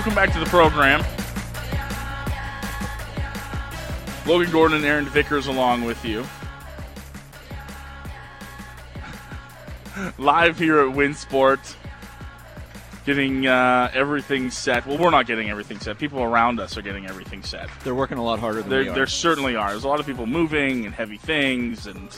[0.00, 1.04] Welcome back to the program.
[4.26, 6.24] Logan Gordon and Aaron Vickers along with you.
[10.16, 11.76] Live here at Winsport,
[13.04, 14.86] getting uh, everything set.
[14.86, 15.98] Well, we're not getting everything set.
[15.98, 17.68] People around us are getting everything set.
[17.84, 19.68] They're working a lot harder than There, there certainly are.
[19.68, 22.08] There's a lot of people moving and heavy things, and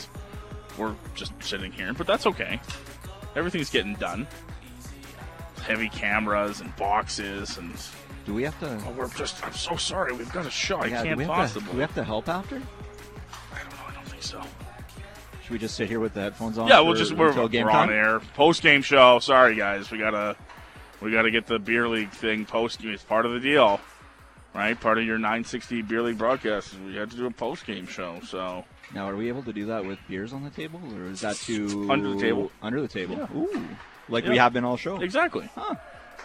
[0.77, 1.91] we're just sitting here.
[1.91, 2.61] But that's okay.
[3.35, 4.25] Everything's getting done.
[5.63, 7.73] Heavy cameras and boxes and
[8.25, 8.81] do we have to?
[8.87, 9.45] Oh, we're just.
[9.45, 10.13] I'm so sorry.
[10.13, 10.83] We've got a show.
[10.85, 11.63] yeah, I can't we have possibly.
[11.63, 12.55] To, do we have to help after?
[12.55, 13.77] I don't know.
[13.87, 14.41] I don't think so.
[15.43, 16.69] Should we just sit here with the headphones on?
[16.69, 18.21] Yeah, we'll just we're, we're on air.
[18.35, 19.19] Post game show.
[19.19, 20.37] Sorry guys, we gotta
[21.01, 22.79] we gotta get the beer league thing post.
[22.83, 23.81] It's part of the deal,
[24.55, 24.79] right?
[24.79, 26.75] Part of your 960 beer league broadcast.
[26.85, 28.21] We had to do a post game show.
[28.25, 31.19] So Now, are we able to do that with beers on the table, or is
[31.21, 32.51] that too Under the table.
[32.61, 33.17] Under the table.
[33.17, 33.37] Yeah.
[33.37, 33.67] Ooh,
[34.09, 35.01] like we have been all show.
[35.01, 35.49] exactly.
[35.55, 35.75] Huh.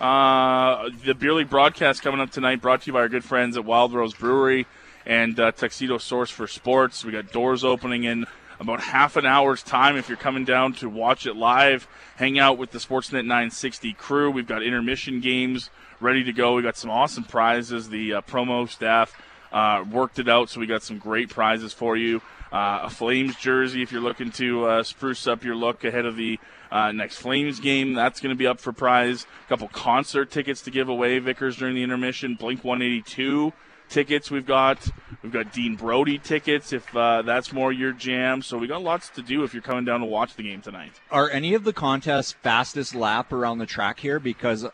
[0.00, 3.56] Uh, the beer league broadcast coming up tonight, brought to you by our good friends
[3.56, 4.66] at Wild Rose Brewery
[5.04, 7.04] and uh, Tuxedo Source for Sports.
[7.04, 8.26] We got doors opening in
[8.60, 9.96] about half an hour's time.
[9.96, 14.30] If you're coming down to watch it live, hang out with the Sportsnet 960 crew.
[14.30, 16.54] We've got intermission games ready to go.
[16.54, 17.88] We got some awesome prizes.
[17.88, 19.20] The uh, promo staff
[19.52, 22.20] uh, worked it out, so we got some great prizes for you.
[22.52, 26.16] Uh, a Flames jersey if you're looking to uh, spruce up your look ahead of
[26.16, 26.38] the
[26.70, 27.94] uh, next Flames game.
[27.94, 29.26] That's going to be up for prize.
[29.46, 32.34] A couple concert tickets to give away, Vickers, during the intermission.
[32.34, 33.52] Blink 182
[33.88, 34.86] tickets we've got.
[35.22, 38.42] We've got Dean Brody tickets if uh, that's more your jam.
[38.42, 40.92] So we got lots to do if you're coming down to watch the game tonight.
[41.10, 44.20] Are any of the contests fastest lap around the track here?
[44.20, 44.64] Because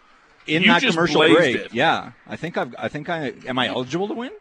[0.47, 1.73] in You that commercial break, it.
[1.75, 4.33] yeah, I think I've, I think I am I eligible to win?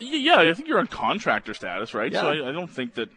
[0.00, 2.12] Yeah, I think you're on contractor status, right?
[2.12, 2.44] So Yeah.
[2.44, 3.08] I, I don't think that.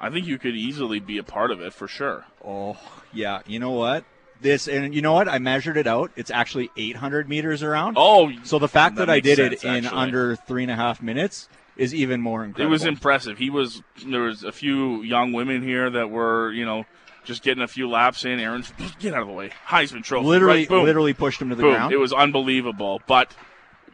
[0.00, 2.24] I think you could easily be a part of it for sure.
[2.44, 2.76] Oh,
[3.12, 3.40] yeah.
[3.46, 4.04] You know what?
[4.40, 5.28] This and you know what?
[5.28, 6.10] I measured it out.
[6.14, 7.96] It's actually 800 meters around.
[7.98, 9.98] Oh, So the fact That that, I did sense, it in actually.
[10.00, 11.48] under three and a half minutes
[11.78, 12.68] is even more incredible.
[12.68, 13.38] It was impressive.
[13.38, 16.84] He was there was a few young women here that were you know
[17.24, 18.38] just getting a few laps in.
[18.38, 18.62] Aaron,
[18.98, 19.50] get out of the way.
[19.66, 20.26] Heisman Trophy.
[20.26, 21.72] literally, right, boom, literally pushed him to the boom.
[21.72, 21.92] ground.
[21.94, 23.34] It was unbelievable, but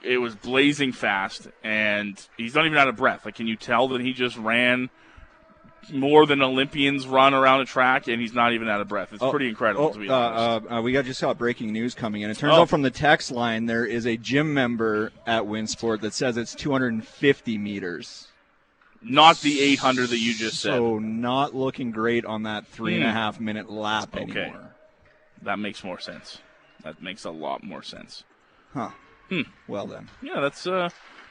[0.03, 3.25] it was blazing fast, and he's not even out of breath.
[3.25, 4.91] Like, can you tell that he just ran
[5.91, 9.13] more than Olympians run around a track, and he's not even out of breath?
[9.13, 10.71] It's Oh, pretty incredible oh, to be uh, honest.
[10.71, 12.31] uh, uh, we got just got breaking news coming in.
[12.31, 12.63] It turns Oh.
[12.63, 16.55] out from the text line there is a gym member at Winsport that says it's
[16.55, 18.29] 250 meters.
[19.05, 20.75] not the 800 that you just said.
[20.77, 23.17] So not looking great on that three and a Hmm.
[23.17, 24.23] half minute lap Okay.
[24.23, 24.77] anymore.
[25.43, 26.39] That makes more sense.
[26.85, 28.23] That makes a lot more sense.
[28.73, 28.91] Huh.
[29.29, 29.43] Hmm.
[29.67, 30.09] Well then.
[30.23, 30.91] Yeah, that's uh,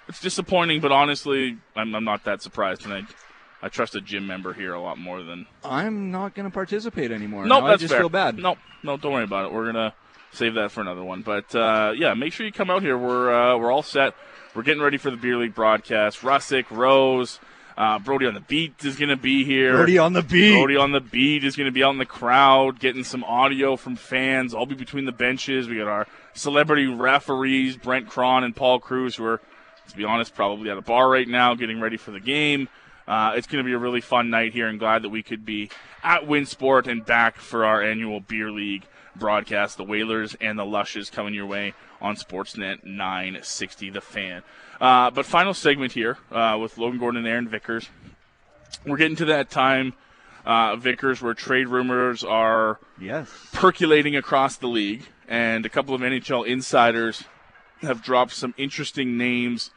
[0.10, 3.04] it's disappointing, but honestly, I'm, I'm not that surprised, and I,
[3.62, 5.46] I trust a gym member here a lot more than.
[5.64, 7.46] I'm not going to participate anymore.
[7.46, 8.02] No, that's I just fair.
[8.02, 8.38] feel bad.
[8.38, 9.54] No, no, don't worry about it.
[9.54, 9.94] We're gonna
[10.32, 11.22] save that for another one.
[11.22, 12.98] But uh, yeah, make sure you come out here.
[12.98, 14.16] We're uh, we're all set.
[14.56, 16.22] We're getting ready for the beer league broadcast.
[16.22, 17.40] Russick, Rose,
[17.78, 19.78] uh, Brody on the beat is gonna be here.
[19.78, 20.56] Brody on the beat.
[20.58, 23.76] Brody on the beat is going to be out in the crowd, getting some audio
[23.76, 24.54] from fans.
[24.54, 25.70] I'll be between the benches.
[25.70, 29.40] We got our celebrity referees, Brent Cron and Paul Cruz, who are,
[29.90, 32.68] to be honest, probably at a bar right now, getting ready for the game.
[33.08, 35.46] Uh, it's going to be a really fun night here, and glad that we could
[35.46, 35.70] be
[36.04, 38.84] at Winsport and back for our annual beer league
[39.16, 39.78] broadcast.
[39.78, 44.44] The Whalers and the Lushes coming your way on Sportsnet 960, the fan.
[44.80, 47.90] Uh, but final segment here uh, with Logan Gordon and Aaron Vickers
[48.86, 49.94] we're getting to that time,
[50.46, 53.30] uh, Vickers, where trade rumors are Yes.
[53.54, 57.24] percolating across the league, and a couple of NHL insiders
[57.82, 59.72] have dropped some interesting names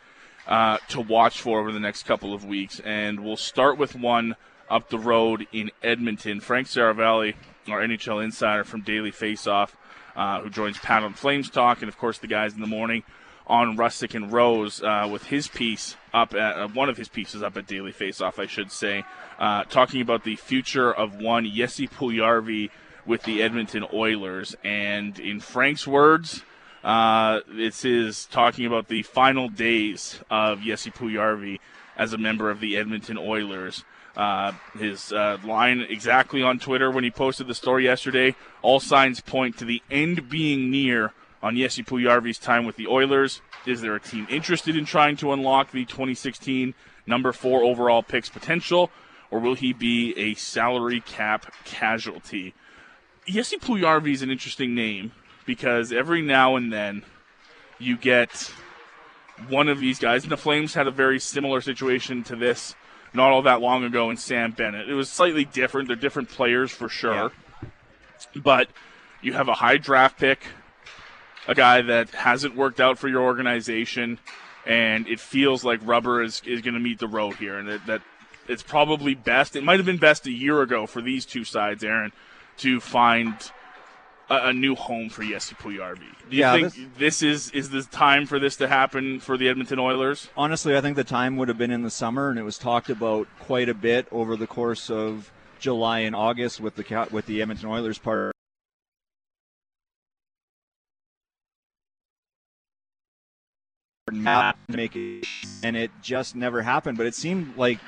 [0.46, 2.81] uh, to watch for over the next couple of weeks.
[2.81, 4.37] And we'll start with one
[4.69, 6.41] up the road in Edmonton.
[6.41, 7.35] Frank Seravalli,
[7.69, 9.70] our NHL insider from Daily Faceoff,
[10.17, 13.02] uh, who joins Pat on Flames Talk, and of course the guys in the morning
[13.46, 17.43] on Rustic and Rose uh, with his piece up at uh, one of his pieces
[17.43, 19.05] up at Daily Faceoff, I should say,
[19.38, 22.70] uh, talking about the future of one Jesse Puljujarvi
[23.05, 24.56] with the Edmonton Oilers.
[24.64, 26.43] And in Frank's words,
[26.85, 31.59] uh, this is talking about the final days of Jesse Puljujarvi
[31.97, 33.85] as a member of the Edmonton Oilers.
[34.15, 39.21] Uh, his uh, line exactly on Twitter when he posted the story yesterday all signs
[39.21, 43.41] point to the end being near on Jesse Puljujarvi's time with the Oilers.
[43.67, 46.75] Is there a team interested in trying to unlock the 2016
[47.07, 48.91] number four overall picks potential,
[49.31, 52.55] or will he be a salary cap casualty?
[53.27, 55.13] Jesse Puljujarvi is an interesting name
[55.46, 57.02] because every now and then
[57.79, 58.52] you get
[59.49, 62.75] one of these guys, and the Flames had a very similar situation to this
[63.12, 64.88] not all that long ago in Sam Bennett.
[64.88, 65.88] It was slightly different.
[65.88, 67.32] They're different players for sure.
[67.62, 67.69] Yeah.
[68.43, 68.69] But
[69.23, 70.44] you have a high draft pick,
[71.47, 74.19] a guy that hasn't worked out for your organization,
[74.67, 77.87] and it feels like rubber is, is going to meet the road here, and that,
[77.87, 78.02] that
[78.49, 79.56] it's probably best.
[79.56, 82.12] It might have been best a year ago for these two sides, Aaron,
[82.58, 83.35] to find
[84.31, 85.99] a, a new home for Jesse Puljujarvi.
[86.31, 89.37] Do you yeah, think this, this, is is the time for this to happen for
[89.37, 90.29] the Edmonton Oilers?
[90.37, 92.91] Honestly, I think the time would have been in the summer, and it was talked
[92.91, 97.43] about quite a bit over the course of July and August with the with the
[97.43, 98.35] Edmonton Oilers part
[104.09, 105.26] to make it,
[105.62, 106.99] and it just never happened.
[106.99, 107.79] But it seemed like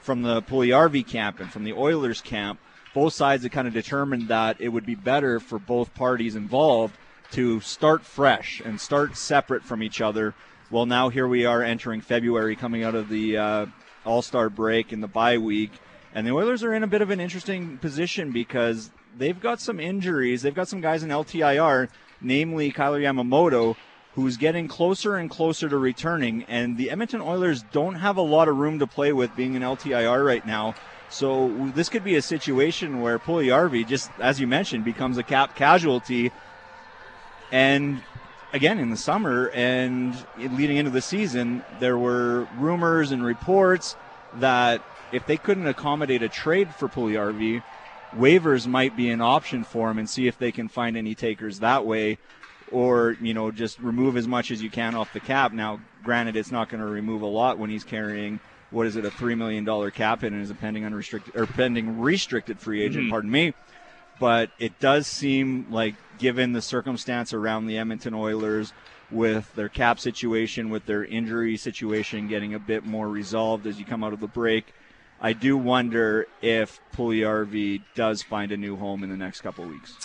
[0.00, 2.60] from the Puljujarvi camp and from the Oilers camp,
[2.94, 6.96] both sides had kind of determined that it would be better for both parties involved
[7.32, 10.34] to start fresh and start separate from each other.
[10.70, 13.66] Well, now here we are entering February, coming out of the uh,
[14.06, 15.72] All Star break and the bye week,
[16.14, 19.80] and the Oilers are in a bit of an interesting position because they've got some
[19.80, 20.42] injuries.
[20.42, 21.88] They've got some guys in LTIR,
[22.20, 23.76] namely Kailer Yamamoto,
[24.14, 26.44] who's getting closer and closer to returning.
[26.44, 29.62] And the Edmonton Oilers don't have a lot of room to play with being an
[29.62, 30.74] LTIR right now.
[31.08, 35.56] So this could be a situation where Puljujarvi, just as you mentioned, becomes a cap
[35.56, 36.30] casualty.
[37.50, 38.02] And
[38.52, 43.96] again, in the summer and leading into the season, there were rumors and reports
[44.38, 44.80] that
[45.12, 47.62] if they couldn't accommodate a trade for Puljujarvi,
[48.16, 51.58] waivers might be an option for him and see if they can find any takers
[51.58, 52.16] that way
[52.74, 55.52] or you know just remove as much as you can off the cap.
[55.52, 58.40] Now, granted, it's not going to remove a lot when he's carrying
[58.70, 61.46] what is it a three million dollar cap hit and is a pending unrestricted or
[61.46, 63.04] pending restricted free agent.
[63.04, 63.10] Mm-hmm.
[63.10, 63.54] Pardon me.
[64.20, 68.72] But it does seem like, given the circumstance around the Edmonton Oilers,
[69.10, 73.84] with their cap situation, with their injury situation getting a bit more resolved as you
[73.84, 74.72] come out of the break,
[75.20, 79.96] I do wonder if Puljujarvi does find a new home in the next couple weeks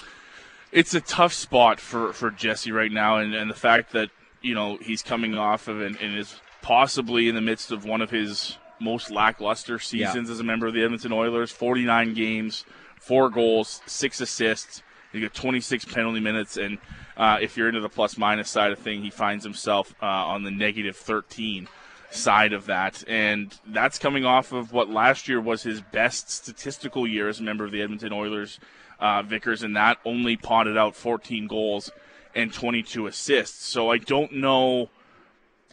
[0.71, 4.09] it's a tough spot for, for Jesse right now, and, and the fact that
[4.41, 8.01] you know he's coming off of and, and is possibly in the midst of one
[8.01, 10.33] of his most lackluster seasons yeah.
[10.33, 11.51] as a member of the Edmonton Oilers.
[11.51, 12.65] 49 games,
[12.99, 14.83] four goals, six assists.
[15.11, 16.77] He got 26 penalty minutes, and
[17.17, 20.43] uh, if you're into the plus minus side of thing, he finds himself uh, on
[20.43, 21.67] the negative 13
[22.11, 27.07] side of that, and that's coming off of what last year was his best statistical
[27.07, 28.59] year as a member of the Edmonton Oilers
[28.99, 31.91] uh, Vickers, and that only potted out 14 goals
[32.35, 33.65] and 22 assists.
[33.65, 34.89] So I don't know.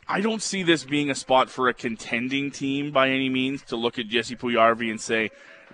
[0.08, 3.76] I don't see this being a spot for a contending team by any means to
[3.76, 5.30] look at Jesse Puljujarvi and say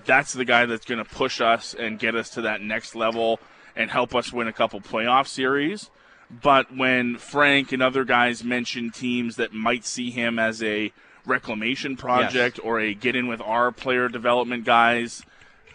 [0.06, 3.38] that's the guy that's going to push us and get us to that next level
[3.76, 5.90] and help us win a couple playoff series.
[6.30, 10.92] But when Frank and other guys mention teams that might see him as a
[11.26, 12.64] reclamation project yes.
[12.64, 15.22] or a get in with our player development guys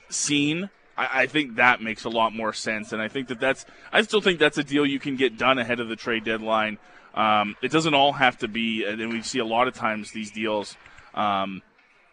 [0.10, 2.92] scene, I, I, think that makes a lot more sense.
[2.92, 5.60] And I think that that's, I still think that's a deal you can get done
[5.60, 6.78] ahead of the trade deadline.
[7.14, 10.32] Um, it doesn't all have to be, and we see a lot of times these
[10.32, 10.76] deals,
[11.14, 11.62] um,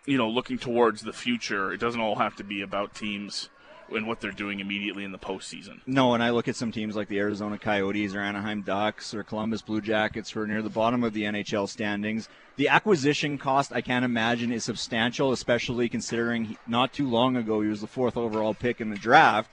[0.06, 1.72] you know, looking towards the future.
[1.72, 3.48] It doesn't all have to be about teams
[3.90, 5.80] and what they're doing immediately in the postseason.
[5.86, 9.22] No, and I look at some teams like the Arizona Coyotes or Anaheim Ducks or
[9.22, 12.28] Columbus Blue Jackets who are near the bottom of the NHL standings.
[12.56, 17.68] The acquisition cost, I can't imagine, is substantial, especially considering not too long ago he
[17.68, 19.50] was the fourth overall pick in the draft.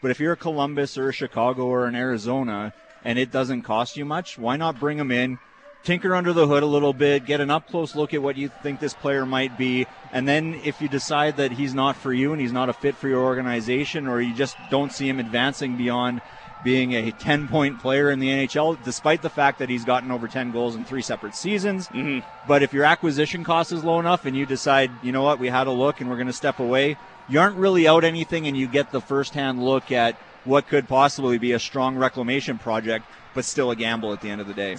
[0.00, 2.74] But if you're a Columbus or a Chicago or an Arizona
[3.04, 5.38] and it doesn't cost you much, why not bring him in?
[5.84, 8.50] Tinker under the hood a little bit, get an up close look at what you
[8.62, 12.32] think this player might be, and then if you decide that he's not for you
[12.32, 15.76] and he's not a fit for your organization, or you just don't see him advancing
[15.76, 16.20] beyond
[16.64, 20.26] being a 10 point player in the NHL, despite the fact that he's gotten over
[20.26, 21.88] 10 goals in three separate seasons.
[21.88, 22.26] Mm-hmm.
[22.48, 25.48] But if your acquisition cost is low enough and you decide, you know what, we
[25.48, 26.96] had a look and we're going to step away,
[27.28, 30.88] you aren't really out anything and you get the first hand look at what could
[30.88, 34.54] possibly be a strong reclamation project, but still a gamble at the end of the
[34.54, 34.76] day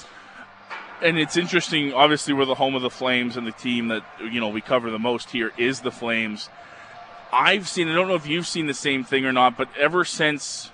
[1.02, 1.94] and it's interesting.
[1.94, 4.90] Obviously, we're the home of the Flames, and the team that you know we cover
[4.92, 6.50] the most here is the Flames.
[7.32, 7.88] I've seen.
[7.88, 10.72] I don't know if you've seen the same thing or not, but ever since,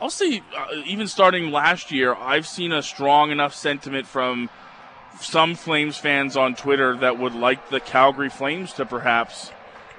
[0.00, 4.50] I'll say, uh, even starting last year, I've seen a strong enough sentiment from
[5.20, 9.52] some Flames fans on Twitter that would like the Calgary Flames to perhaps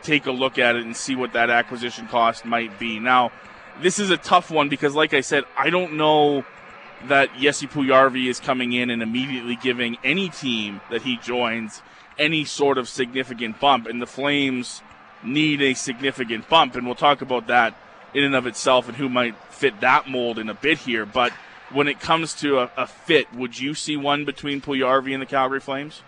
[0.04, 3.00] take a look at it and see what that acquisition cost might be.
[3.00, 3.32] Now,
[3.82, 6.46] this is a tough one because, like I said, I don't know
[7.08, 11.82] that Jesse Puljujarvi is coming in and immediately giving any team that he joins
[12.18, 14.82] any sort of significant bump, and the Flames
[15.24, 17.75] need a significant bump, and we'll talk about that
[18.14, 21.06] in and of itself and who might fit that mold in a bit here.
[21.06, 21.34] But
[21.72, 25.25] when it comes to a, a fit, would you see one between Puljujarvi and the
[25.25, 26.02] Calgary Flames?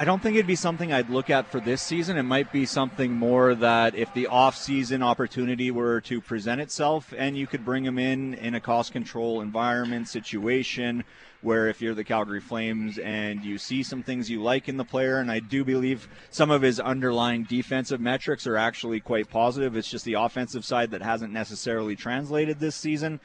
[0.00, 2.16] I don't think it'd be something I'd look at for this season.
[2.16, 7.36] It might be something more that if the off-season opportunity were to present itself and
[7.36, 11.04] you could bring him in in a cost control environment situation
[11.42, 14.86] where if you're the Calgary Flames and you see some things you like in the
[14.86, 19.76] player and I do believe some of his underlying defensive metrics are actually quite positive.
[19.76, 23.20] It's just the offensive side that hasn't necessarily translated this season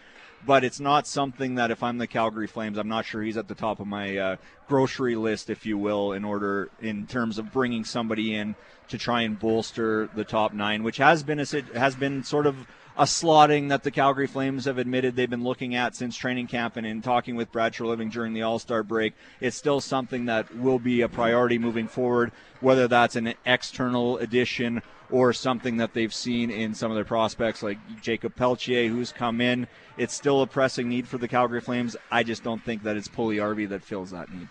[0.46, 3.48] but it's not something that if I'm the Calgary Flames, I'm not sure he's at
[3.48, 4.36] the top of my uh,
[4.68, 8.56] grocery list, if you will, in order in terms of bringing somebody in
[8.90, 11.46] to try and bolster the top nine, which has been a
[11.78, 15.76] has been sort of a slotting that the Calgary Flames have admitted they've been looking
[15.76, 19.14] at since training camp and in talking with Brad Treliving during the All Star break.
[19.42, 24.82] It's still something that will be a priority moving forward, whether that's an external addition
[25.12, 29.42] or something that they've seen in some of their prospects like Jakob Pelletier, who's come
[29.42, 29.68] in.
[29.98, 31.96] It's still a pressing need for the Calgary Flames.
[32.10, 34.48] I just don't think that it's Puljujarvi that fills that need.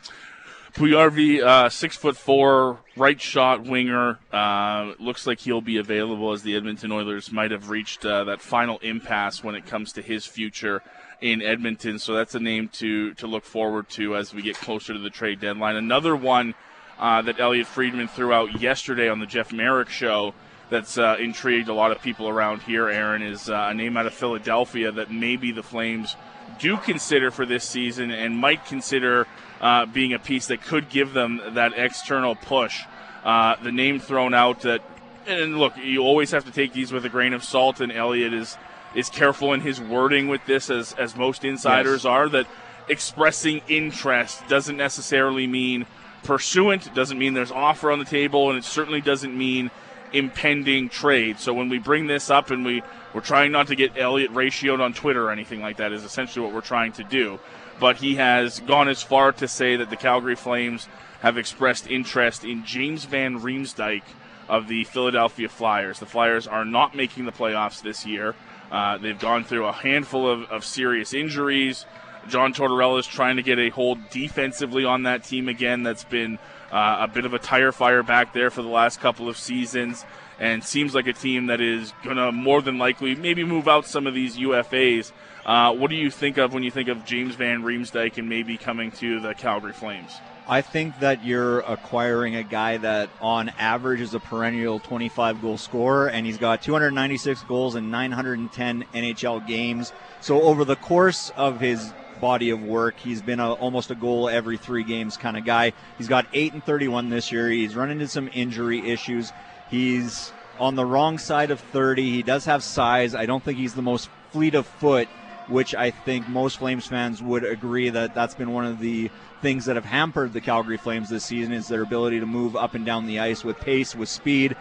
[0.75, 4.19] Puljujarvi, uh, six foot four, right shot winger.
[4.33, 8.43] Uh, looks like he'll be available as the Edmonton Oilers might have reached uh, that
[8.43, 10.83] final impasse when it comes to his future
[11.21, 12.01] in Edmonton.
[12.01, 15.11] So that's a name to to look forward to as we get closer to the
[15.11, 15.77] trade deadline.
[15.77, 16.55] Another one
[16.99, 20.35] uh, that Elliotte Friedman threw out yesterday on the Jeff Marek show
[20.71, 22.89] that's uh, intrigued a lot of people around here.
[22.89, 26.17] Aaron is uh, a name out of Philadelphia that maybe the Flames
[26.59, 29.27] do consider for this season and might consider
[29.61, 32.81] uh, being a piece that could give them that external push.
[33.25, 34.83] Uh, the name thrown out that,
[35.27, 37.81] and look, you always have to take these with a grain of salt.
[37.81, 38.59] And Elliotte is
[38.95, 42.11] is careful in his wording with this, as as most insiders yes.
[42.11, 42.29] are.
[42.29, 42.47] That
[42.89, 45.87] expressing interest doesn't necessarily mean
[46.23, 46.95] pursuant.
[46.95, 49.71] Doesn't mean there's offer on the table, and it certainly doesn't mean
[50.13, 51.39] impending trade.
[51.39, 52.83] So when we bring this up and we
[53.15, 56.45] we're trying not to get Elliotte ratioed on Twitter or anything like that is essentially
[56.45, 57.39] what we're trying to do
[57.81, 60.89] but he has gone as far to say that the Calgary Flames
[61.21, 64.03] have expressed interest in James Van Riemsdyk
[64.49, 65.99] of the Philadelphia Flyers.
[65.99, 68.35] The Flyers are not making the playoffs this year.
[68.71, 71.87] Uh, they've gone through a handful of, of serious injuries.
[72.29, 75.83] John Tortorella is trying to get a hold defensively on that team again.
[75.83, 76.39] That's been
[76.71, 80.05] uh, a bit of a tire fire back there for the last couple of seasons,
[80.39, 83.87] and seems like a team that is going to more than likely maybe move out
[83.87, 85.13] some of these UFAs
[85.45, 88.57] uh, what do you think of when you think of James Van Riemsdyk and maybe
[88.57, 90.17] coming to the Calgary Flames?
[90.47, 95.57] I think that you're acquiring a guy that on average is a perennial 25 goal
[95.59, 99.93] scorer, and he's got 296 goals in 910 NHL games.
[100.21, 104.29] So over the course of his body of work, he's been a, almost a goal
[104.29, 105.73] every three games kind of guy.
[105.99, 107.49] He's got 8 and 31 this year.
[107.49, 109.33] He's run into some injury issues.
[109.71, 112.11] He's on the wrong side of 30.
[112.11, 113.15] He does have size.
[113.15, 115.09] I don't think he's the most fleet of foot
[115.49, 119.11] which I think most Flames fans would agree that that's been one of the
[119.43, 122.75] things that have hampered the Calgary Flames this season is their ability to move up
[122.75, 124.57] and down the ice with pace, with speed.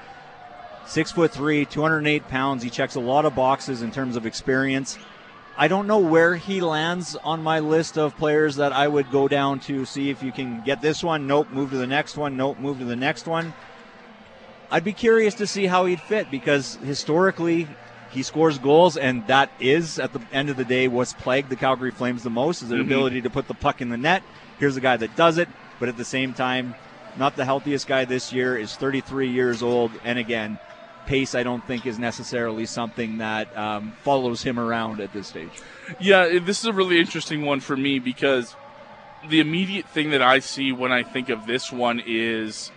[0.85, 2.63] Six foot three, 208 pounds.
[2.63, 4.97] He checks a lot of boxes in terms of experience.
[5.55, 9.27] I don't know where he lands on my list of players that I would go
[9.27, 11.27] down to see if you can get this one.
[11.27, 12.35] Nope, move to the next one.
[12.35, 13.53] Nope, move to the next one.
[14.73, 17.67] I'd be curious to see how he'd fit because historically
[18.09, 21.55] he scores goals, and that is, at the end of the day, what's plagued the
[21.55, 22.87] Calgary Flames the most is their mm-hmm.
[22.87, 24.23] ability to put the puck in the net.
[24.57, 25.47] Here's a guy that does it,
[25.79, 26.73] but at the same time,
[27.19, 30.57] not the healthiest guy this year, is 33 years old, and again,
[31.05, 35.51] pace I don't think is necessarily something that um, follows him around at this stage.
[35.99, 38.55] Yeah, this is a really interesting one for me because
[39.29, 42.71] the immediate thing that I see when I think of this one is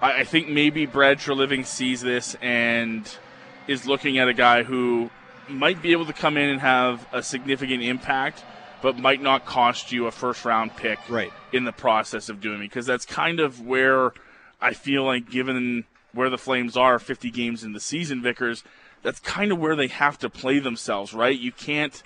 [0.00, 3.08] I, I think maybe Brad Treliving sees this and–
[3.70, 5.10] is looking at a guy who
[5.48, 8.44] might be able to come in and have a significant impact,
[8.82, 11.32] but might not cost you a first round pick right.
[11.52, 12.64] in the process of doing it.
[12.64, 14.12] Because that's kind of where
[14.60, 18.64] I feel like, given where the Flames are 50 games in the season, Vickers,
[19.02, 21.38] that's kind of where they have to play themselves, right?
[21.38, 22.02] You can't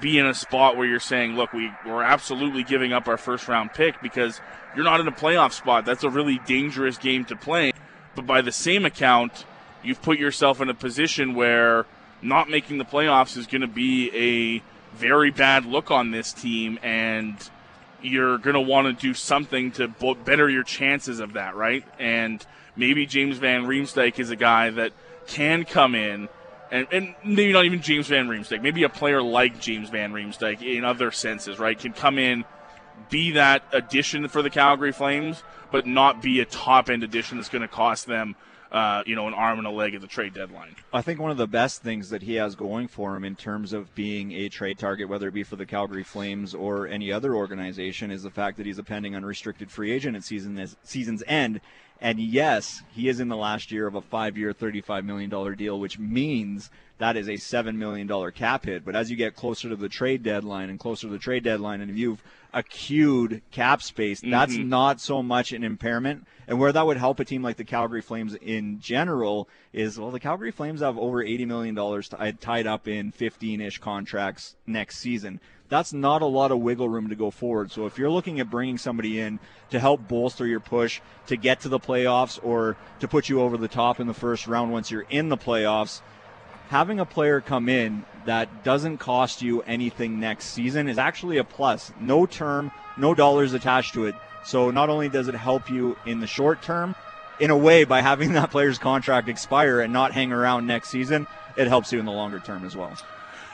[0.00, 3.48] be in a spot where you're saying, look, we, we're absolutely giving up our first
[3.48, 4.40] round pick because
[4.74, 5.84] you're not in a playoff spot.
[5.84, 7.72] That's a really dangerous game to play.
[8.14, 9.44] But by the same account,
[9.82, 11.86] you've put yourself in a position where
[12.20, 14.62] not making the playoffs is going to be a
[14.96, 17.36] very bad look on this team, and
[18.02, 19.88] you're going to want to do something to
[20.24, 21.84] better your chances of that, right?
[21.98, 22.44] And
[22.76, 24.92] maybe James Van Riemsdyk is a guy that
[25.26, 26.28] can come in
[26.72, 30.62] and, and maybe not even James Van Riemsdyk, maybe a player like James Van Riemsdyk
[30.62, 32.44] in other senses, right, can come in,
[33.10, 37.50] be that addition for the Calgary Flames, but not be a top end addition that's
[37.50, 38.34] going to cost them
[38.72, 40.74] uh, you know, an arm and a leg at the trade deadline.
[40.92, 43.74] I think one of the best things that he has going for him in terms
[43.74, 47.34] of being a trade target, whether it be for the Calgary Flames or any other
[47.34, 51.60] organization, is the fact that he's a pending unrestricted free agent at season season's end.
[52.00, 56.00] And yes, he is in the last year of a five-year, $35 million deal, which
[56.00, 56.68] means
[57.02, 58.84] that is a $7 million cap hit.
[58.84, 61.80] But as you get closer to the trade deadline and closer to the trade deadline,
[61.80, 62.22] and if you've
[62.54, 64.68] accrued cap space, that's mm-hmm.
[64.68, 66.26] not so much an impairment.
[66.46, 70.12] And where that would help a team like the Calgary Flames in general is, well,
[70.12, 75.40] the Calgary Flames have over $80 million tied up in 15 ish contracts next season
[75.72, 77.72] that's not a lot of wiggle room to go forward.
[77.72, 79.40] So if you're looking at bringing somebody in
[79.70, 83.56] to help bolster your push to get to the playoffs or to put you over
[83.56, 86.02] the top in the first round once you're in the playoffs,
[86.72, 91.44] having a player come in that doesn't cost you anything next season is actually a
[91.44, 91.92] plus.
[92.00, 94.14] No term, no dollars attached to it.
[94.42, 96.94] So not only does it help you in the short term,
[97.38, 101.26] in a way by having that player's contract expire and not hang around next season,
[101.58, 102.96] it helps you in the longer term as well.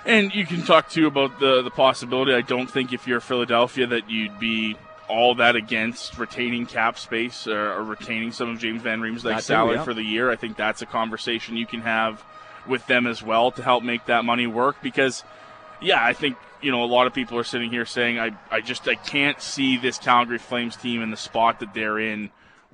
[0.07, 2.33] And you can talk too about the the possibility.
[2.33, 4.77] I don't think if you're Philadelphia that you'd be
[5.09, 9.75] all that against retaining cap space or, or retaining some of James Van Riemsdyk's salary
[9.75, 9.83] yeah.
[9.83, 10.31] for the year.
[10.31, 12.23] I think that's a conversation you can have
[12.69, 14.77] with them as well to help make that money work.
[14.83, 15.25] Because,
[15.81, 18.61] yeah, I think you know a lot of people are sitting here saying I I
[18.61, 22.31] just I can't see this Calgary Flames team in the spot that they're in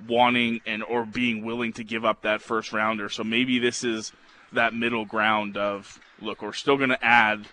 [0.07, 3.09] wanting and or being willing to give up that first rounder.
[3.09, 4.11] So maybe this is
[4.53, 7.47] that middle ground of look, we're still going to add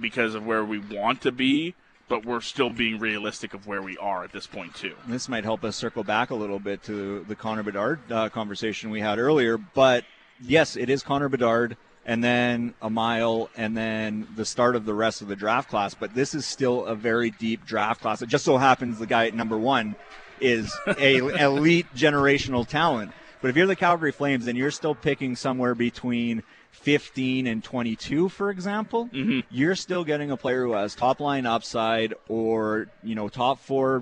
[0.00, 1.74] because of where we want to be,
[2.08, 4.94] but we're still being realistic of where we are at this point too.
[5.06, 8.90] This might help us circle back a little bit to the Connor Bedard uh, conversation
[8.90, 9.58] we had earlier.
[9.58, 10.04] But
[10.46, 14.94] yes, it is Connor Bedard, and then a mile, and then the start of the
[14.94, 15.94] rest of the draft class.
[15.94, 18.22] But this is still a very deep draft class.
[18.22, 19.94] It just so happens the guy at number one
[20.40, 23.12] is a elite generational talent.
[23.40, 28.28] But if you're the Calgary Flames, then you're still picking somewhere between 15 and 22,
[28.28, 29.40] for example, mm-hmm.
[29.50, 34.00] you're still getting a player who has top line upside or, you know, top four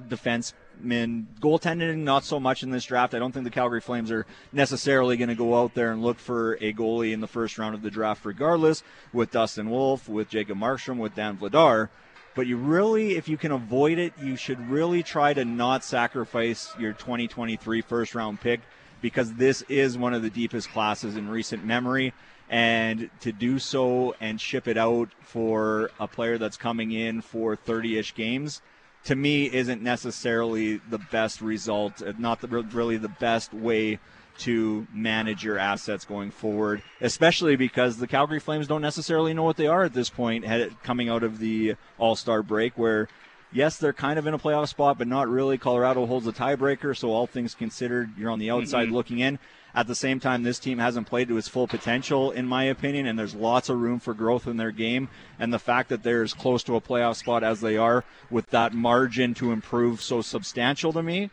[0.82, 1.26] defensemen.
[1.40, 3.14] Goaltending, not so much in this draft.
[3.14, 6.18] I don't think the Calgary Flames are necessarily going to go out there and look
[6.18, 10.28] for a goalie in the first round of the draft, regardless, with Dustin Wolf, with
[10.28, 11.88] Jacob Markstrom, with Dan Vladar.
[12.34, 16.72] But you really, if you can avoid it, you should really try to not sacrifice
[16.78, 18.60] your 2023 first round pick
[19.00, 22.12] because this is one of the deepest classes in recent memory
[22.48, 27.56] and to do so and ship it out for a player that's coming in for
[27.56, 28.60] 30-ish games
[29.04, 33.98] to me isn't necessarily the best result uh, not the, really the best way
[34.38, 39.56] to manage your assets going forward especially because the Calgary Flames don't necessarily know what
[39.56, 40.44] they are at this point
[40.82, 43.08] coming out of the All-Star break where
[43.52, 45.58] yes, they're kind of in a playoff spot, but not really.
[45.58, 48.94] Colorado holds a tiebreaker, so all things considered, you're on the outside mm-hmm.
[48.94, 49.38] looking in.
[49.74, 53.06] At the same time, this team hasn't played to its full potential, in my opinion,
[53.06, 55.08] and there's lots of room for growth in their game.
[55.38, 58.50] And the fact that they're as close to a playoff spot as they are, with
[58.50, 61.30] that margin to improve so substantial to me,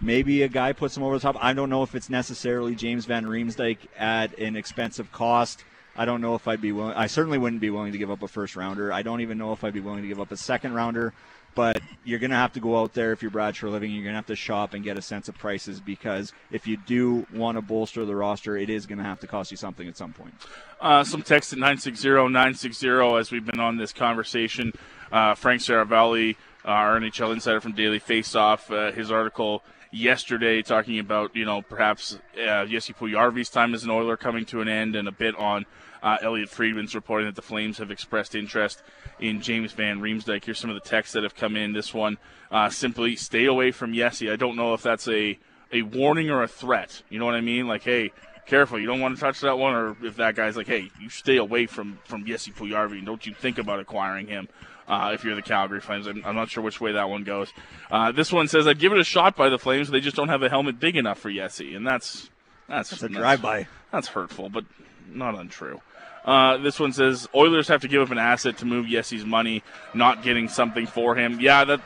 [0.00, 1.36] maybe a guy puts them over the top.
[1.40, 5.64] I don't know if it's necessarily James Van Riemsdyk at an expensive cost.
[5.96, 6.94] I don't know if I'd be willing.
[6.94, 8.92] I certainly wouldn't be willing to give up a first rounder.
[8.92, 11.14] I don't even know if I'd be willing to give up a second rounder.
[11.54, 13.92] But you're going to have to go out there if you're Brad Treliving.
[13.92, 16.76] You're going to have to shop and get a sense of prices because if you
[16.76, 19.86] do want to bolster the roster, it is going to have to cost you something
[19.86, 20.34] at some point.
[20.80, 24.72] Uh, some text at 960-960 as we've been on this conversation.
[25.12, 29.62] Uh, Frank Seravalli, uh, our NHL insider from Daily Faceoff, uh, his article
[29.92, 34.68] yesterday talking about, you know, perhaps uh, Jesse time as an Oiler coming to an
[34.68, 35.64] end and a bit on
[36.04, 38.82] uh, Elliotte Friedman's reporting that the Flames have expressed interest
[39.18, 40.44] in James Van Riemsdyk.
[40.44, 41.72] Here's some of the texts that have come in.
[41.72, 42.18] This one
[42.50, 44.30] uh, simply stay away from Jesse.
[44.30, 45.38] I don't know if that's a,
[45.72, 47.02] a warning or a threat.
[47.08, 47.66] You know what I mean?
[47.66, 48.12] Like, hey,
[48.46, 51.08] careful, you don't want to touch that one, or if that guy's like, hey, you
[51.08, 54.48] stay away from from Jesse Puljujarvi and don't you think about acquiring him.
[54.86, 57.48] Uh, if you're the Calgary Flames, I'm, I'm, not sure which way that one goes.
[57.90, 59.88] Uh, this one says I'd give it a shot by the Flames.
[59.88, 62.28] They just don't have a helmet big enough for Jesse, and that's
[62.68, 63.66] that's, that's a drive by.
[63.90, 64.66] That's hurtful, but
[65.08, 65.80] not untrue.
[66.24, 69.62] Uh, this one says Oilers have to give up an asset to move Jesse's money,
[69.92, 71.38] not getting something for him.
[71.38, 71.80] Yeah, that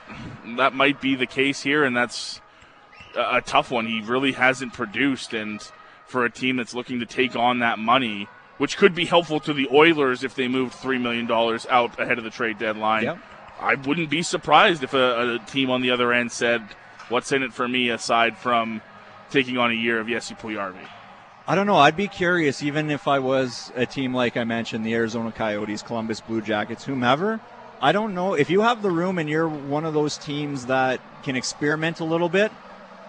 [0.57, 2.40] that might be the case here, and that's
[3.16, 3.87] a, a tough one.
[3.87, 5.61] He really hasn't produced, and
[6.07, 9.53] for a team that's looking to take on that money, which could be helpful to
[9.53, 13.05] the Oilers if they moved three million dollars out ahead of the trade deadline.
[13.05, 13.18] Yep.
[13.61, 16.62] I wouldn't be surprised if a, a, team on the other end said,
[17.09, 18.83] "What's in it for me aside from
[19.31, 20.87] taking on a year of Jesse Puljujarvi?"
[21.48, 21.76] I don't know.
[21.76, 25.80] I'd be curious, even if I was a team like I mentioned, the Arizona Coyotes,
[25.80, 27.40] Columbus Blue Jackets, whomever.
[27.80, 31.00] I don't know if you have the room and you're one of those teams that
[31.22, 32.52] can experiment a little bit.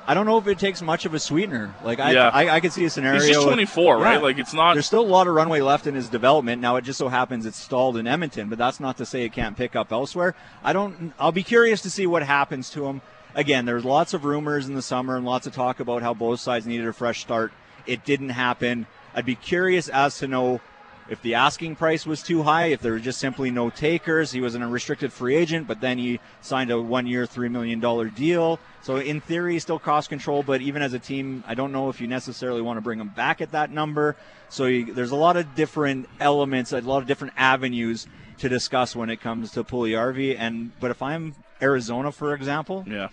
[0.07, 1.75] I don't know if it takes much of a sweetener.
[1.83, 2.29] Like I, Yeah.
[2.33, 3.19] I, I could see a scenario.
[3.19, 4.03] He's just 24, Yeah.
[4.03, 4.23] right?
[4.23, 4.73] Like it's not.
[4.73, 6.61] There's still a lot of runway left in his development.
[6.61, 9.33] Now it just so happens it's stalled in Edmonton, but that's not to say it
[9.33, 10.33] can't pick up elsewhere.
[10.63, 11.13] I don't.
[11.19, 13.01] I'll be curious to see what happens to him.
[13.35, 16.39] Again, there's lots of rumors in the summer and lots of talk about how both
[16.39, 17.51] sides needed a fresh start.
[17.89, 18.87] It didn't happen.
[19.13, 20.61] I'd be curious as to know
[21.09, 24.31] if the asking price was too high, if there were just simply no takers.
[24.31, 28.09] He was an unrestricted free agent, but then he signed a one-year, three million dollar
[28.09, 28.59] deal.
[28.81, 30.43] So in theory, still cost control.
[30.43, 33.09] But even as a team, I don't know if you necessarily want to bring him
[33.09, 34.15] back at that number.
[34.49, 38.95] So you, there's a lot of different elements, a lot of different avenues to discuss
[38.95, 40.35] when it comes to Puljujarvi.
[40.37, 43.09] And but if I'm Arizona, for example, yeah.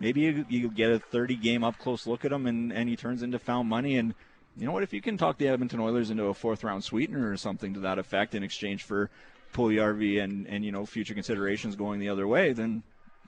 [0.00, 2.96] Maybe you, you get a 30 game up close look at him and, and he
[2.96, 4.14] turns into found money and
[4.56, 7.30] you know what if you can talk the edmonton oilers into a fourth round sweetener
[7.30, 9.10] or something to that effect in exchange for
[9.54, 12.82] Puljujarvi and and you know future considerations going the other way then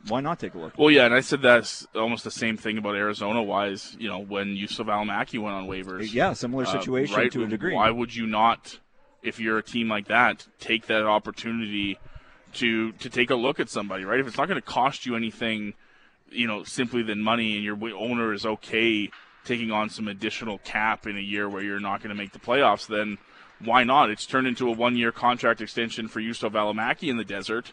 [0.08, 2.78] why not take a look Well, yeah, and I said that's almost the same thing
[2.78, 3.42] about Arizona.
[3.42, 6.12] Wise, you know, when Juuso Välimäki went on waivers.
[6.14, 7.30] yeah similar Uh, situation right?
[7.32, 8.78] to a degree Why would you not,
[9.22, 11.98] if you're a team like that, take that opportunity
[12.54, 14.18] to to take a look at somebody, right?
[14.20, 15.74] If it's not going to cost you anything,
[16.30, 19.10] you know, simply than money, and your owner is okay
[19.44, 22.38] taking on some additional cap in a year where you're not going to make the
[22.38, 23.18] playoffs, then
[23.58, 24.10] why not?
[24.10, 27.72] It's turned into a one-year contract extension for Juuso Välimäki in the desert.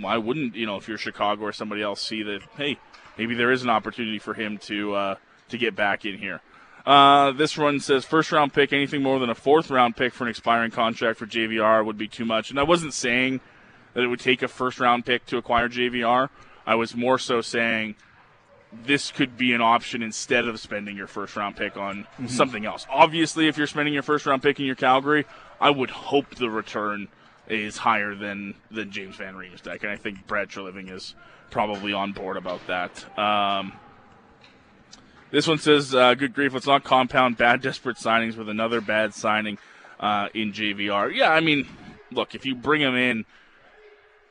[0.00, 2.42] Why wouldn't you know if you're Chicago or somebody else see that?
[2.56, 2.78] Hey,
[3.16, 5.14] maybe there is an opportunity for him to uh,
[5.48, 6.40] to get back in here.
[6.84, 10.24] Uh, this one says first round pick, anything more than a fourth round pick for
[10.24, 12.50] an expiring contract for JVR would be too much.
[12.50, 13.40] And I wasn't saying
[13.94, 16.30] that it would take a first round pick to acquire JVR.
[16.66, 17.94] I was more so saying
[18.72, 22.86] this could be an option instead of spending your first round pick on something else.
[22.90, 25.24] Obviously, if you're spending your first round pick in your Calgary,
[25.60, 27.08] I would hope the return
[27.48, 31.14] is higher than than James Van Riemsdyk, and I think Brad Treliving is
[31.50, 33.18] probably on board about that.
[33.18, 33.72] Um,
[35.30, 39.14] this one says, uh, "Good grief, let's not compound bad desperate signings with another bad
[39.14, 39.58] signing
[40.00, 41.68] uh, in JVR." Yeah, I mean,
[42.10, 43.24] look, if you bring him in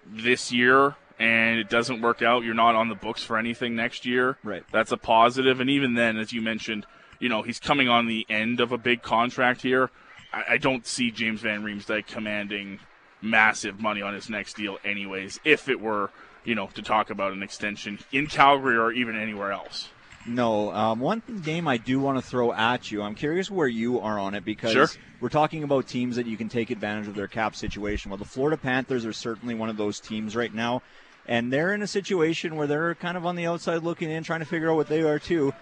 [0.06, 4.06] this year and it doesn't work out, you're not on the books for anything next
[4.06, 4.38] year.
[4.44, 4.64] Right.
[4.72, 5.60] That's a positive.
[5.60, 6.86] And even then, as you mentioned,
[7.20, 9.90] you know, he's coming on the end of a big contract here.
[10.34, 12.80] I, I don't see James Van Riemsdyk commanding
[13.22, 16.12] massive money on his next deal, anyways, if it were,
[16.44, 19.90] you know, to talk about an extension in Calgary or even anywhere else.
[20.28, 23.04] No, um, one game I do want to throw at you.
[23.04, 24.88] I'm curious where you are on it because Sure.
[25.20, 28.10] we're talking about teams that you can take advantage of their cap situation.
[28.10, 30.82] Well, the Florida Panthers are certainly one of those teams right now,
[31.28, 34.42] and they're in a situation where they're kind of on the outside looking in, trying
[34.42, 35.54] to figure out what they are too.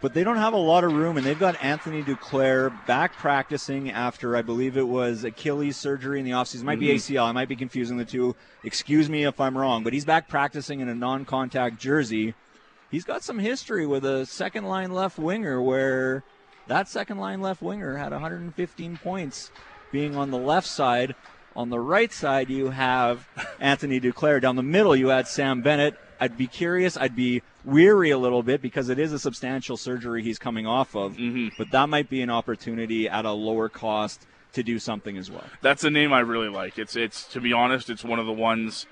[0.00, 3.90] But they don't have a lot of room, and they've got Anthony Duclair back practicing
[3.92, 6.62] after I believe it was Achilles surgery in the offseason.
[6.62, 7.14] It might be mm-hmm.
[7.14, 7.24] ACL.
[7.24, 8.34] I might be confusing the two.
[8.64, 12.34] Excuse me if I'm wrong, but he's back practicing in a non-contact jersey
[12.92, 16.22] he's got some history with a second line left winger where
[16.68, 19.50] that second line left winger had 115 points
[19.90, 21.16] being on the left side.
[21.54, 23.28] On the right side, you have
[23.60, 24.40] Anthony Duclair.
[24.40, 25.98] Down the middle, you had Sam Bennett.
[26.20, 26.96] I'd be curious.
[26.96, 30.94] I'd be weary a little bit because it is a substantial surgery he's coming off
[30.94, 31.14] of.
[31.14, 31.48] Mm-hmm.
[31.58, 35.44] But that might be an opportunity at a lower cost to do something as well.
[35.60, 36.78] That's a name I really like.
[36.78, 38.86] It's it's to be honest, it's one of the ones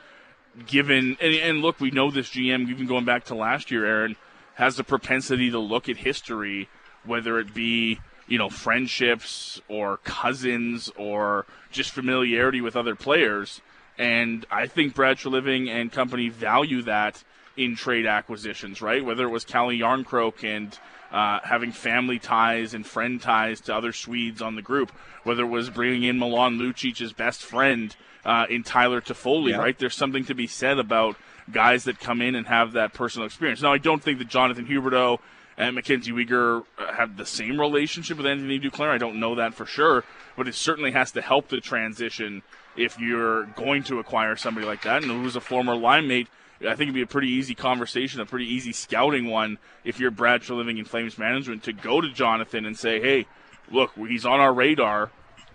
[0.67, 4.17] given and, and look, we know this GM even going back to last year, Aaron,
[4.55, 6.69] has the propensity to look at history,
[7.05, 13.61] whether it be, you know, friendships or cousins or just familiarity with other players.
[13.99, 17.23] And I think Brad Treliving and company value that
[17.57, 19.05] in trade acquisitions, right?
[19.05, 20.79] Whether it was Calle Jarnkrok and
[21.13, 24.91] uh, having family ties and friend ties to other Swedes on the group,
[25.25, 29.57] whether it was bringing in Milan Lucic's best friend uh, in Tyler Toffoli, Yeah.
[29.59, 29.77] right?
[29.77, 31.17] There's something to be said about
[31.53, 33.61] guys that come in and have that personal experience.
[33.61, 35.19] Now, I don't think that Jonathan Huberdeau
[35.61, 38.89] and Mackenzie Weegar uh, have the same relationship with Anthony Duclair.
[38.89, 42.43] I don't know that for sure, but it certainly has to help the transition
[42.77, 46.29] if you're going to acquire somebody like that and who's a former line mate.
[46.63, 50.11] I think it'd be a pretty easy conversation, a pretty easy scouting one if you're
[50.11, 53.27] Brad Treliving in Flames management to go to Jonathan and say, "Hey,
[53.71, 55.11] look, he's on our radar.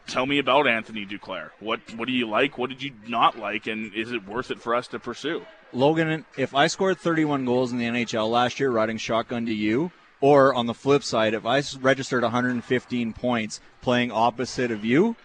[0.07, 1.49] Tell me about Anthony Duclair.
[1.59, 2.57] What what do you like?
[2.57, 3.67] What did you not like?
[3.67, 7.71] And is it worth it for us to pursue?" Logan, if I scored 31 goals
[7.71, 9.91] in the NHL last year riding shotgun to you,
[10.21, 15.15] or on the flip side, if I registered 115 points playing opposite of you,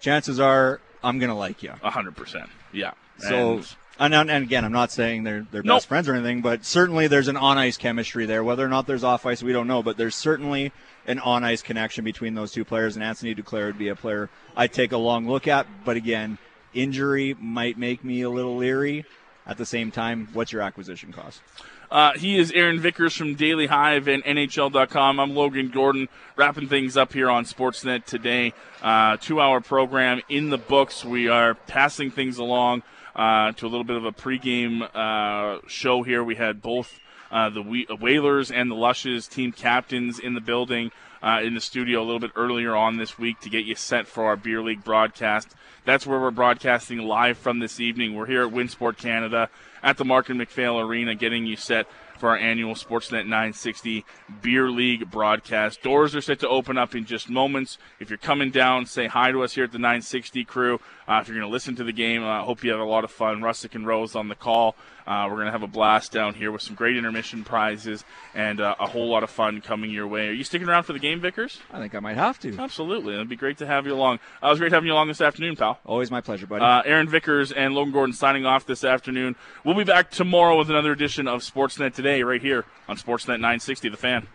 [0.00, 1.72] chances are I'm going to like you.
[1.82, 2.48] A hundred percent.
[2.72, 2.92] Yeah.
[3.18, 5.76] So And And, and again, I'm not saying they're they're Nope.
[5.76, 8.42] best friends or anything, but certainly there's an on ice chemistry there.
[8.42, 10.72] Whether or not there's off ice, we don't know, but there's certainly
[11.06, 12.96] an on ice connection between those two players.
[12.96, 15.66] And Anthony Duclair would be a player I'd take a long look at.
[15.84, 16.38] But again,
[16.72, 19.04] injury might make me a little leery.
[19.46, 21.42] At the same time, what's your acquisition cost?
[21.90, 25.20] Uh, he is Aaron Vickers from Daily Hive and NHL.com.
[25.20, 28.54] I'm Logan Gordon, wrapping things up here on Sportsnet today.
[28.82, 31.04] Uh, two hour program in the books.
[31.04, 32.82] We are passing things along
[33.14, 36.22] uh, to a little bit of a pregame uh, show here.
[36.22, 36.98] We had both
[37.30, 40.90] uh, the Whe- Whalers and the Lushes team captains in the building.
[41.22, 44.06] Uh, in the studio a little bit earlier on this week to get you set
[44.06, 45.48] for our beer league broadcast.
[45.86, 48.14] That's where we're broadcasting live from this evening.
[48.14, 49.48] We're here at Winsport Canada
[49.82, 51.86] at the Markin MacPhail Arena, getting you set
[52.18, 54.04] for our annual Sportsnet 960
[54.42, 55.82] Beer League broadcast.
[55.82, 57.78] Doors are set to open up in just moments.
[58.00, 60.80] If you're coming down, say hi to us here at the 960 crew.
[61.08, 62.84] Uh, if you're going to listen to the game, I uh, hope you have a
[62.84, 63.40] lot of fun.
[63.40, 64.76] Russick and Rose on the call.
[65.06, 68.60] Uh, we're going to have a blast down here with some great intermission prizes and
[68.60, 70.28] uh, a whole lot of fun coming your way.
[70.28, 71.60] Are you sticking around for the game, Vickers?
[71.72, 72.56] I think I might have to.
[72.58, 73.14] Absolutely.
[73.14, 74.18] It'd be great to have you along.
[74.42, 75.78] Uh, it was great having you along this afternoon, pal.
[75.84, 76.64] Always my pleasure, buddy.
[76.64, 79.36] Uh, Aaron Vickers and Logan Gordon signing off this afternoon.
[79.64, 83.90] We'll be back tomorrow with another edition of Sportsnet Today right here on Sportsnet 960,
[83.90, 84.26] The Fan.